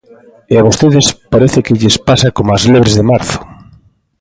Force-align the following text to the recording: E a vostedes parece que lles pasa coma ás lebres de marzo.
E 0.51 0.55
a 0.57 0.65
vostedes 0.67 1.07
parece 1.33 1.63
que 1.65 1.77
lles 1.79 1.97
pasa 2.07 2.33
coma 2.35 2.55
ás 2.57 2.63
lebres 2.73 2.95
de 2.97 3.07
marzo. 3.11 3.39